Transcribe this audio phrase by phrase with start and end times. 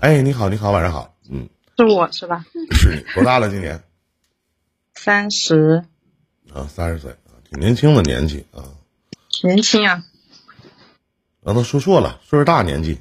[0.00, 1.14] 哎，你好，你好，晚上好。
[1.30, 2.44] 嗯，是我是吧？
[2.72, 3.48] 是你多大了？
[3.48, 3.82] 今年？
[4.94, 5.84] 三十。
[6.52, 8.64] 啊，三十岁啊，挺年轻的年纪啊。
[9.42, 10.04] 年轻啊。
[11.44, 12.98] 啊他说错了，岁数大年纪。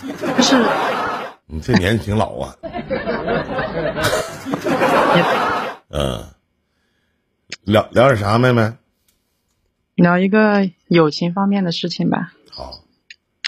[0.00, 0.56] 不是。
[1.46, 2.56] 你这年纪挺老啊。
[5.88, 6.24] 嗯。
[7.62, 8.72] 聊聊点啥，妹妹？
[9.94, 12.32] 聊一个友情方面的事情吧。
[12.50, 12.84] 好，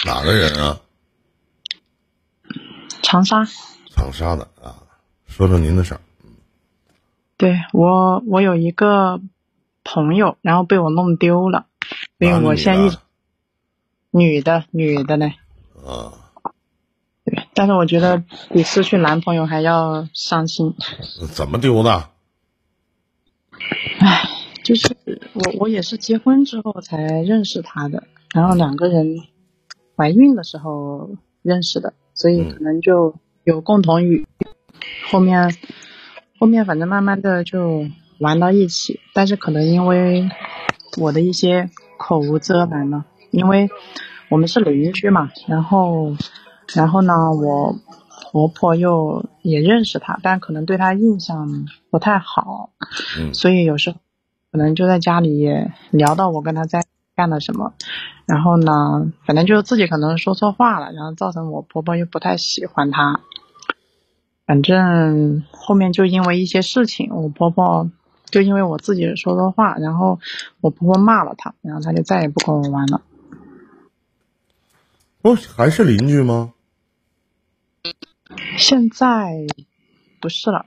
[0.05, 0.81] 哪个人啊？
[3.11, 3.49] 长沙。
[3.91, 4.85] 长沙的啊，
[5.27, 6.01] 说说您的事儿。
[7.39, 9.23] 对我，我有一个
[9.83, 11.65] 朋友，然后被我弄丢了，
[12.19, 12.91] 所以我现在一
[14.11, 15.33] 女的，女的呢。
[15.83, 16.13] 啊。
[17.25, 20.75] 对，但是我觉得比失去男朋友还要伤心。
[21.33, 22.11] 怎么丢的？
[24.01, 24.29] 唉，
[24.63, 24.95] 就是
[25.33, 28.05] 我，我也是结婚之后才认识他的，
[28.35, 29.27] 然后两个人
[29.97, 34.27] 怀孕的时候认识的，所以可能就有共同语。
[35.11, 35.55] 后面，
[36.39, 37.87] 后面反正慢慢的就
[38.19, 40.29] 玩到一起，但是可能因为
[40.99, 43.71] 我的一些口无遮拦呢，因为
[44.29, 46.17] 我们是邻居嘛，然后，
[46.75, 47.79] 然后呢，我
[48.33, 52.71] 婆婆又也认识他，但可能对他印象不太好。
[53.33, 53.97] 所以有时候
[54.51, 56.85] 可能就在家里也聊到我跟他在
[57.19, 57.75] 干了什么，
[58.27, 63.23] 然后呢，反正就自己可能说错话了，然后造成我婆婆又不太喜欢他。
[64.47, 67.91] 反正后面就因为一些事情，我婆婆
[68.31, 70.21] 就因为我自己说错话，然后
[70.61, 73.03] 我婆婆骂了他，然后他就再也不跟我玩了。
[75.21, 76.53] 不还是邻居吗？
[78.57, 79.45] 现在
[80.21, 80.65] 不是了，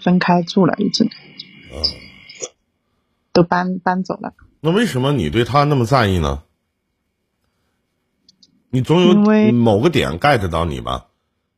[0.00, 1.08] 分开住了已经。
[3.32, 4.34] 都搬搬走了。
[4.64, 6.42] 那为什么你对他那么在意呢？
[8.70, 11.08] 你总有某个点 get 到你吧？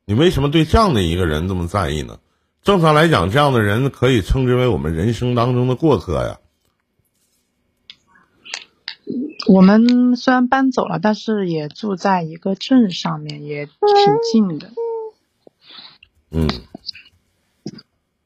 [0.04, 2.18] 你为什么对这样的一个人这么在意呢？
[2.62, 6.40] 正常来讲，这样的人可以称之为我们人生当中的过客呀。
[9.46, 13.76] 我们虽然搬走了，但是也住在一个镇上面，也挺
[14.32, 14.72] 近的。
[16.32, 16.48] 嗯。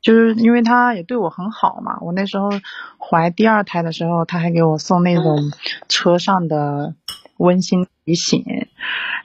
[0.02, 2.50] 就是因为他也对我很好嘛，我那时候
[2.98, 5.52] 怀第二胎的时候，他还给我送那种
[5.88, 6.94] 车上的
[7.36, 8.44] 温馨提醒，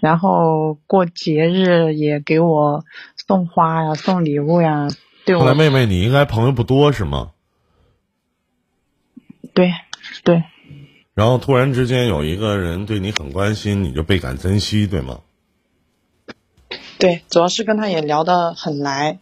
[0.02, 2.84] 然后过节日也给我
[3.16, 4.88] 送花呀、送礼物呀。
[5.26, 5.42] 对我。
[5.42, 7.32] 后来妹妹，你应该朋友不多是吗？
[9.54, 9.74] 对，
[10.24, 10.44] 对。
[11.14, 15.22] 然后突然之间有一个人对你很关心，你就倍感珍惜，对吗？
[17.00, 19.20] 对，主要是跟他也聊得很来。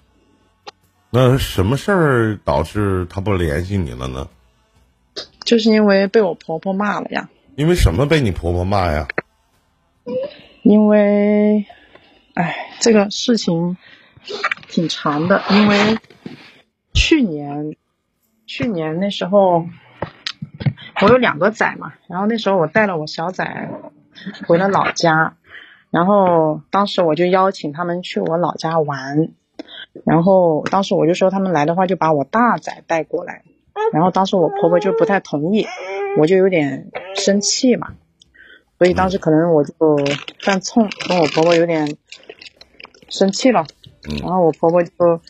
[1.15, 4.27] 那什么事儿导致他不联系你了呢？
[5.45, 7.29] 就是因为被我婆婆骂了呀。
[7.55, 9.07] 因为什么被你婆婆骂呀？
[10.63, 11.67] 因为，
[12.33, 13.77] 哎，这个事情
[14.67, 15.43] 挺长的。
[15.51, 15.99] 因为
[16.95, 17.75] 去年，
[18.47, 19.67] 去年那时候
[20.99, 23.69] 我有两个崽嘛，然后那时候我带了我小崽
[24.47, 25.35] 回了老家，
[25.91, 29.29] 然后当时我就邀请他们去我老家玩。
[30.05, 33.43] 然后当时我就说他们来的话就把我大崽带过来，
[33.93, 35.67] 然后当时我婆婆就不太同意，
[36.17, 37.93] 我就有点生气嘛，
[38.79, 39.73] 所以当时可能我就
[40.41, 41.95] 犯冲，跟我婆婆有点
[43.07, 43.65] 生气了，
[44.21, 45.21] 然后我婆婆就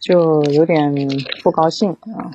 [0.00, 0.94] 就有点
[1.42, 2.30] 不高兴啊，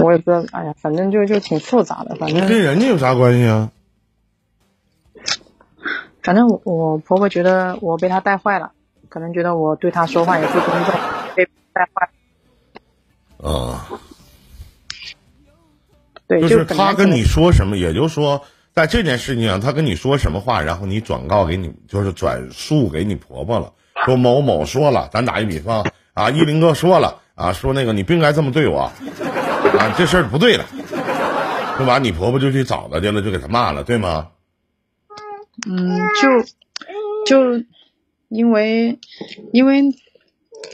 [0.00, 3.70] 我也不知道，哎呀，反正就就挺复杂的，反正跟人家有啥关系啊？
[6.22, 8.72] 反正我我婆婆觉得我被她带坏了。
[9.08, 10.94] 可能觉得我对他说话也不尊重，
[11.34, 12.08] 被带坏。
[13.38, 13.86] 啊，
[16.26, 18.42] 对，就是他跟你说什么，也就是说，
[18.74, 23.72] 在这件事情上，他跟你说什么话，然后你转告给你，就是转述给你婆婆了，
[24.04, 28.80] 说某某说了，咱打一比方啊， 一林哥说了啊，说那个你不应该这么对我，
[29.78, 30.64] 啊，这事儿不对了，
[31.76, 31.98] 对吧？
[31.98, 34.28] 你婆婆就去找他去了，就给他骂了，对吗？
[35.68, 36.28] 嗯，就
[37.24, 37.64] 就。
[38.28, 38.98] 因为，
[39.52, 39.82] 因为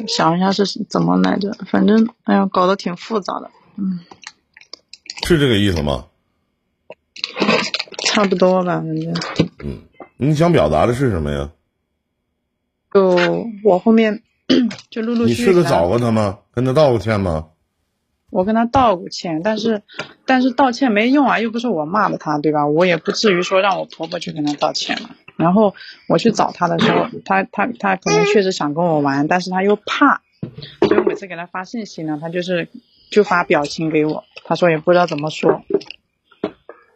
[0.08, 4.00] 想一下是怎么来着，反正哎呀，搞得挺复杂的，嗯，
[5.26, 6.06] 是这个意思吗？
[8.06, 9.14] 差不多吧，反正。
[9.64, 9.82] 嗯，
[10.16, 11.50] 你想表达的是什么呀？
[12.92, 13.16] 就
[13.64, 14.22] 我后面
[14.90, 15.42] 就陆陆续续。
[15.42, 16.38] 你试着找过他吗？
[16.52, 17.48] 跟他道过歉吗？
[18.34, 19.82] 我跟他道过歉，但是
[20.26, 22.66] 但是道歉没用啊，又不是我骂的他，对吧？
[22.66, 25.10] 我也不至于说让我婆婆去跟他道歉嘛。
[25.36, 25.72] 然后
[26.08, 30.20] 我去找他的时候，他他他可能确实想跟我玩，但是他又怕，
[30.80, 32.68] 所以我每次给他发信息呢，他就是
[33.08, 35.62] 就发表情给我，他说也不知道怎么说，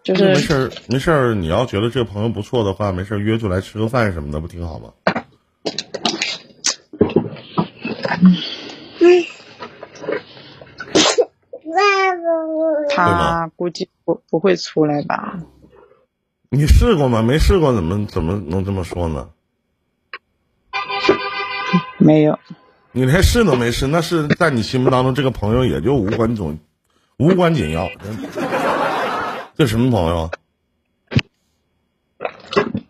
[0.02, 4.93] 就是没事没事，你要觉得这个朋友不错的话，没事约出来吃个饭什么的，不挺好吗？
[13.06, 15.41] 他估计不不会出来吧？
[16.50, 17.23] 你试过吗？
[17.23, 19.29] 没试过，怎么怎么能这么说呢？
[21.99, 22.39] 没有，
[22.93, 26.59] 你连试都没试，那是在你心目当中这个朋友也就无关重
[27.19, 27.91] 无关紧要。
[29.56, 30.31] 这什么朋友？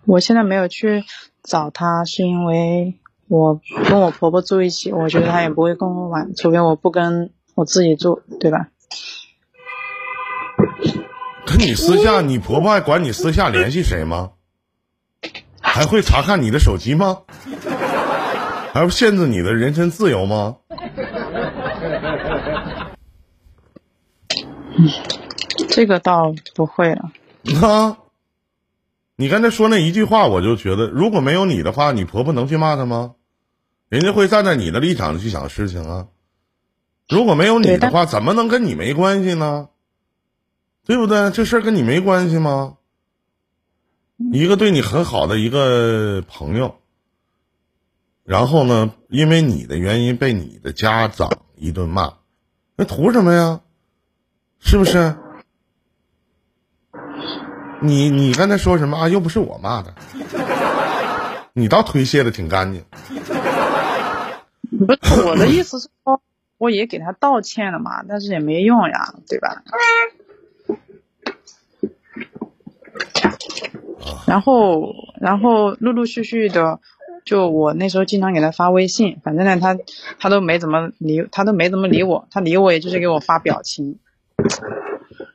[0.05, 1.05] 我现在没有去
[1.43, 2.95] 找他，是因为
[3.27, 8.69] 我跟我婆婆住一起，我觉得他也不会跟我玩，除非我不跟我自己住，对吧？
[11.49, 14.33] 可你私下，你婆婆还管你私下联系谁吗？
[15.63, 17.23] 还会查看你的手机吗？
[18.75, 20.57] 还会限制你的人身自由吗？
[25.71, 27.11] 这个倒不会了。
[27.63, 27.97] 啊！
[29.17, 33.13] 你刚才说那一句话，我就觉得，如果没有你的话，你婆婆能去骂他吗？
[33.89, 36.09] 人家会站在你的立场去想事情啊。
[37.09, 39.69] 如果没有你的话，怎么能跟你没关系呢？
[40.89, 41.31] 对不对？
[41.31, 42.79] 这事儿跟你没关系吗？
[44.33, 46.77] 一个对你很好的一个朋友，
[48.25, 52.15] 然后呢，因为你的原因被你的家长一顿骂，
[52.75, 53.61] 那图什么呀？
[54.61, 55.15] 是不是？
[57.83, 59.09] 你你刚才说什么啊？
[59.11, 59.95] 又不是我骂的，
[61.53, 62.83] 你倒推卸的挺干净。
[64.87, 66.23] 不是我的意思是说，
[66.57, 69.63] 我也给他道歉了嘛，但是也没用呀，对吧？
[74.27, 76.81] 然后，然后陆陆续续的，
[77.25, 79.77] 就我那时候经常给他发微信，反正呢，他
[80.19, 83.99] 他都没怎么理，他都没怎么理我，他理我也就是给我发表情。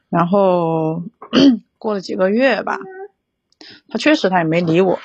[0.09, 1.03] 然后
[1.77, 2.79] 过了几个月吧，
[3.89, 4.99] 他确实他也没理我，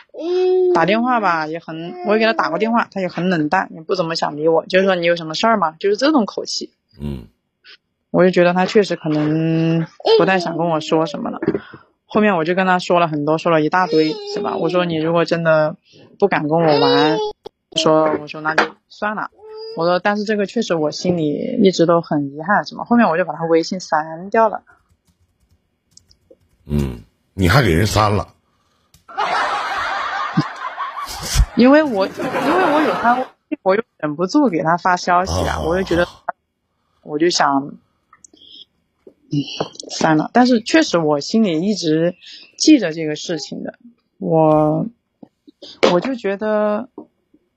[0.74, 5.74] 打电话吧也很，我也给他打过电话，他也很冷淡，也不怎么想理我，就是说你有什么事儿吗？
[5.80, 6.70] 就是这种口气。
[7.00, 7.26] 嗯，
[8.10, 9.86] 我就觉得他确实可能
[10.18, 11.40] 不太想跟我说什么了。
[12.10, 14.56] 后面我就跟他说了很多，说了一大堆，是吧？
[14.56, 15.76] 我说你如果真的
[16.18, 17.18] 不敢跟我玩，
[17.76, 19.30] 说我说那就算了。
[19.76, 22.84] 我说但是这个确实我心里一直都很遗憾，什么？
[22.86, 24.62] 后面我就把他微信删掉了。
[26.64, 27.02] 嗯，
[27.34, 28.28] 你还给人删了？
[31.56, 33.18] 因为我因为我有他，
[33.62, 36.08] 我又忍不住给他发消息啊，我就觉得，
[37.02, 37.74] 我就想。
[39.30, 39.36] 嗯
[39.90, 42.16] 删了，但是确实我心里一直
[42.56, 43.78] 记着这个事情的，
[44.18, 44.86] 我
[45.92, 46.88] 我就觉得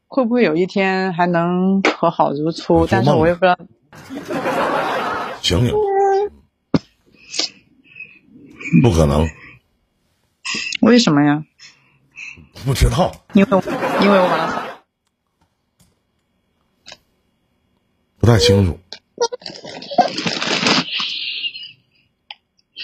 [0.08, 3.58] 会不会有一天还能和好如初，但是我也不知道。
[5.42, 5.74] 行行，
[8.82, 9.28] 不可能。
[10.82, 11.46] 为什么呀？
[12.66, 13.14] 不知道。
[13.34, 13.50] 因为
[14.02, 14.84] 因为我把他
[18.20, 18.78] 不太清楚。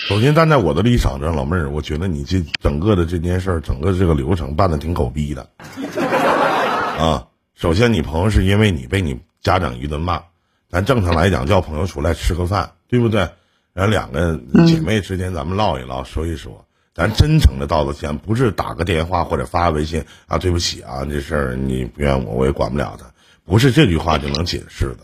[0.07, 5.50] 首先站在我的立场上，老妹儿，我觉得你这整个的这件事儿，整个这个流程办的挺狗逼的。
[6.98, 10.24] 啊，首先你朋友是因为你被你家长一顿骂，
[10.69, 13.27] 咱正常来讲叫朋友出来吃个饭，对不对？
[13.74, 16.65] 然后两个姐妹之间咱们唠一唠，说一说，
[16.95, 23.11] 咱真诚的道个歉，不是打个电话或者发个微信啊，对不起啊，这事儿你不怨我，我也管不了他，
[23.44, 24.99] 不是这句话就能解释的。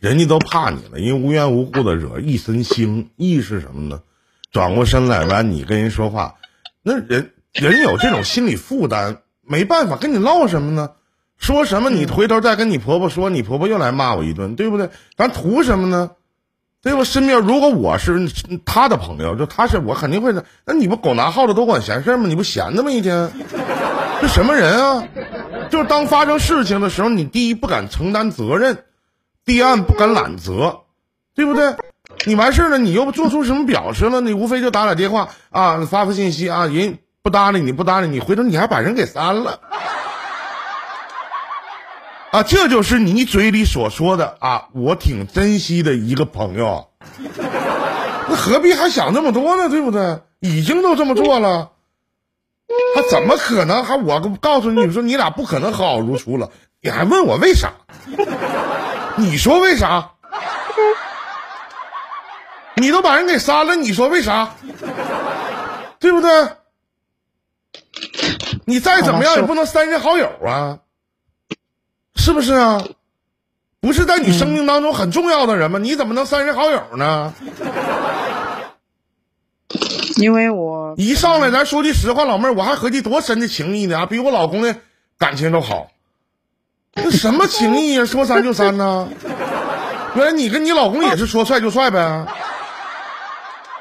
[0.00, 4.00] 人家都怕你了，因为无缘无故的惹一身腥，意是什么呢？
[4.50, 6.34] 转过身来，完你跟人说话，
[6.82, 10.90] 那人人有这种心理负担，没办法跟你唠什么呢？
[11.36, 14.90] 说什么你回头再跟你婆婆说，你婆婆又来骂我一顿，对不对？
[15.16, 16.10] 咱图什么呢？
[16.80, 17.04] 对吧？
[17.04, 18.28] 身边如果我是
[18.64, 20.44] 他的朋友，就他是我肯定会的。
[20.64, 22.26] 那你不狗拿耗子多管闲事吗？
[22.26, 22.90] 你不闲的吗？
[22.90, 23.30] 一天，
[24.20, 25.04] 这什么人啊？
[25.70, 28.84] 就是当发生事情的时候，你第一不敢承担责任，
[29.44, 30.80] 第二不敢揽责，
[31.34, 31.74] 对不对？
[32.28, 34.20] 你完事了，你又不做出什么表示了？
[34.20, 39.60] 你无非就打打电话啊，发发信息啊，人不搭理你，不搭理你，回头你还把人给删了
[42.30, 42.42] 啊！
[42.42, 46.88] 这就是你嘴里所说的啊，我挺珍惜的一个朋友。
[48.28, 49.70] 那何必还想那么多呢？
[49.70, 50.20] 对不对？
[50.40, 51.70] 已经都这么做了，
[52.94, 56.50] 他怎么可能还我告诉你说你俩不可能和好如初了？
[56.82, 57.72] 你还问我为啥？
[59.16, 60.10] 你说为啥？
[62.80, 64.54] 你都把人给删了，你说为啥？
[65.98, 66.30] 对不对？
[68.64, 70.78] 你再怎么样也不能删人好友啊，
[72.14, 72.84] 是不是啊？
[73.80, 75.78] 不是在你生命当中很重要的人吗？
[75.78, 77.32] 你怎么能删人好友呢？
[80.16, 84.76] 因为我一上来咱说句实话，老妹儿，我还合计多深的情谊呢，比我老公的
[85.18, 85.88] 感情都好。
[86.94, 88.04] 这什么情谊呀？
[88.04, 89.08] 说删就删呢？
[90.14, 92.26] 原来你跟你老公也是说帅就帅呗？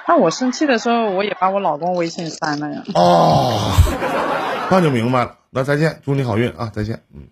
[0.07, 2.83] 那我生气的时候，我也把我老公微信删了呀。
[2.95, 3.73] 哦，
[4.71, 5.35] 那就明白了。
[5.49, 6.71] 那再见，祝你好运啊！
[6.73, 7.27] 再见，嗯。